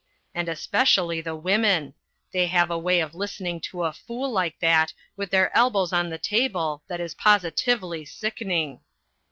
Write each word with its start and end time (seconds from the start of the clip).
And 0.33 0.49
especially 0.49 1.21
the 1.21 1.35
women: 1.35 1.93
they 2.33 2.47
have 2.47 2.71
a 2.71 2.77
way 2.79 3.01
of 3.01 3.13
listening 3.13 3.59
to 3.69 3.83
a 3.83 3.93
fool 3.93 4.31
like 4.31 4.57
that 4.59 4.91
with 5.15 5.29
their 5.29 5.55
elbows 5.55 5.93
on 5.93 6.09
the 6.09 6.17
table 6.17 6.81
that 6.87 6.99
is 6.99 7.13
positively 7.13 8.03
sickening. 8.05 8.79